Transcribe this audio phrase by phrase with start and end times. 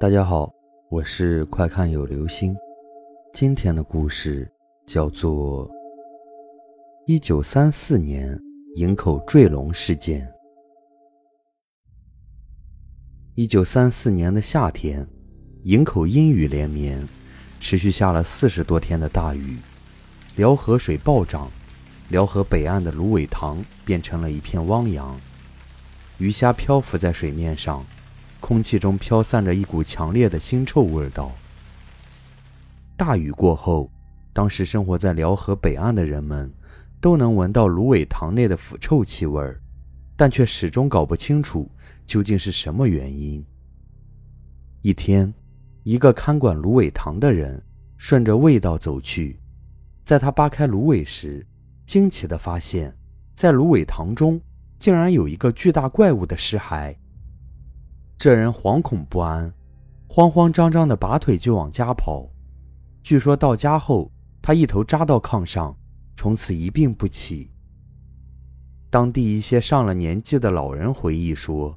[0.00, 0.50] 大家好，
[0.88, 2.56] 我是快看有流星。
[3.34, 4.50] 今天的故事
[4.86, 5.68] 叫做
[7.04, 8.40] 《一九三四年
[8.76, 10.26] 营口坠龙事件》。
[13.34, 15.06] 一九三四年的夏天，
[15.64, 17.06] 营口阴雨连绵，
[17.60, 19.58] 持续下了四十多天的大雨，
[20.34, 21.50] 辽河水暴涨，
[22.08, 25.20] 辽河北岸的芦苇塘变成了一片汪洋，
[26.16, 27.84] 鱼虾漂浮在水面上。
[28.50, 31.30] 空气中飘散着一股强烈的腥臭味道。
[32.96, 33.88] 大雨过后，
[34.32, 36.52] 当时生活在辽河北岸的人们
[37.00, 39.40] 都能闻到芦苇塘内的腐臭气味，
[40.16, 41.70] 但却始终搞不清楚
[42.04, 43.46] 究竟是什么原因。
[44.82, 45.32] 一天，
[45.84, 47.62] 一个看管芦苇塘的人
[47.98, 49.38] 顺着味道走去，
[50.02, 51.46] 在他扒开芦苇时，
[51.86, 52.92] 惊奇地发现，
[53.36, 54.40] 在芦苇塘中
[54.76, 56.96] 竟然有一个巨大怪物的尸骸。
[58.20, 59.50] 这人惶恐不安，
[60.06, 62.28] 慌慌张张地拔腿就往家跑。
[63.02, 65.74] 据说到家后，他一头扎到炕上，
[66.18, 67.50] 从此一病不起。
[68.90, 71.74] 当地一些上了年纪的老人回忆说，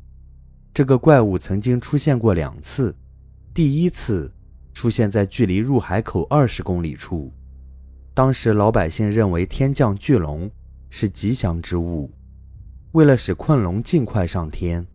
[0.74, 2.94] 这个怪物曾经出现过两次，
[3.54, 4.30] 第一次
[4.74, 7.32] 出现在距离入海口二十公里处，
[8.14, 10.52] 当时老百姓认为天降巨龙
[10.90, 12.12] 是吉祥之物，
[12.92, 14.86] 为了使困龙尽快上天。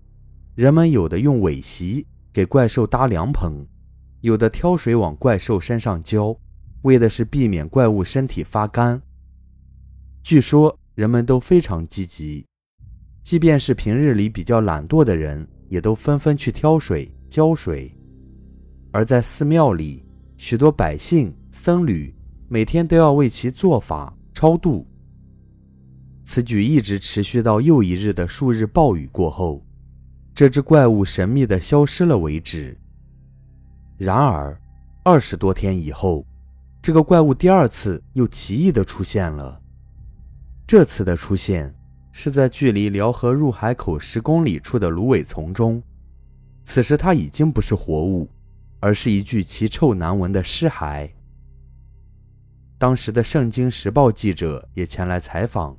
[0.59, 3.65] 人们有的用苇席给怪兽搭凉棚，
[4.23, 6.37] 有的挑水往怪兽身上浇，
[6.83, 9.01] 为的是避免怪物身体发干。
[10.21, 12.45] 据说人们都非常积极，
[13.23, 17.97] 即便是平日里比较懒惰的人，也都纷纷去挑水浇水。
[18.91, 20.05] 而在寺庙里，
[20.39, 22.13] 许多百姓僧侣
[22.49, 24.85] 每天都要为其做法超度。
[26.25, 29.65] 此举一直持续到又一日的数日暴雨过后。
[30.39, 32.79] 这只怪物神秘的消失了为止。
[33.97, 34.57] 然而，
[35.03, 36.25] 二十多天以后，
[36.81, 39.61] 这个怪物第二次又奇异的出现了。
[40.65, 41.75] 这次的出现
[42.13, 45.83] 是在距离辽河入海口十公里处的芦苇丛中。
[46.65, 48.31] 此时，它已经不是活物，
[48.79, 51.11] 而是一具奇臭难闻的尸骸。
[52.79, 55.77] 当时的《圣经时报》记者也前来采访，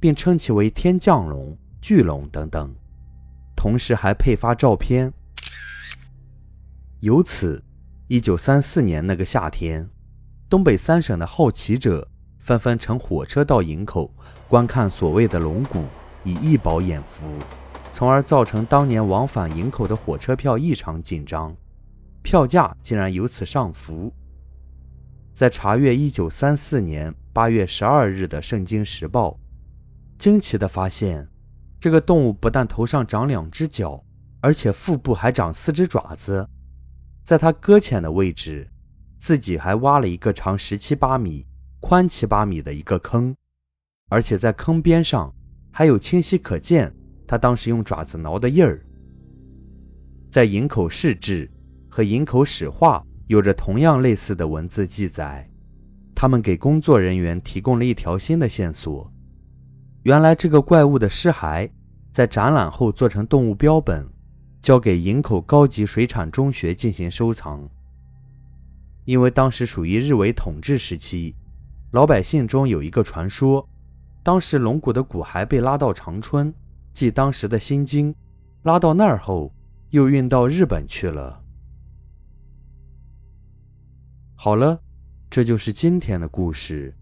[0.00, 2.74] 并称其为天降龙、巨龙等等。
[3.60, 5.12] 同时还配发照片。
[7.00, 7.62] 由此，
[8.06, 9.86] 一九三四年那个夏天，
[10.48, 14.14] 东北三省的好奇者纷纷乘火车到营口
[14.48, 15.84] 观看所谓的龙骨，
[16.24, 17.26] 以一饱眼福，
[17.92, 21.54] 从而造成当年往返营口的火车票异常紧张，
[22.22, 24.10] 票价竟然由此上浮。
[25.34, 29.32] 在查阅一九三四年八月十二日的《圣经时报》，
[30.18, 31.29] 惊奇地发现。
[31.80, 34.04] 这个动物不但头上长两只脚，
[34.40, 36.46] 而且腹部还长四只爪子。
[37.24, 38.68] 在它搁浅的位置，
[39.18, 41.46] 自己还挖了一个长十七八米、
[41.80, 43.34] 宽七八米的一个坑，
[44.10, 45.34] 而且在坑边上
[45.72, 46.94] 还有清晰可见
[47.26, 48.84] 它当时用爪子挠的印儿。
[50.30, 51.50] 在营口市志
[51.88, 55.48] 和营口史话有着同样类似的文字记载，
[56.14, 59.10] 他们给工作人员提供了一条新的线索。
[60.02, 61.70] 原来这个怪物的尸骸
[62.10, 64.08] 在展览后做成动物标本，
[64.62, 67.68] 交给营口高级水产中学进行收藏。
[69.04, 71.34] 因为当时属于日伪统治时期，
[71.92, 73.68] 老百姓中有一个传说：
[74.22, 76.54] 当时龙骨的骨骸被拉到长春，
[76.94, 78.14] 即当时的新京，
[78.62, 79.52] 拉到那儿后
[79.90, 81.42] 又运到日本去了。
[84.34, 84.80] 好了，
[85.28, 86.96] 这就是今天的故事。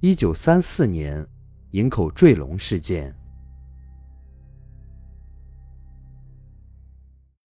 [0.00, 1.26] 一九三四年。
[1.74, 3.23] 营口坠龙事件。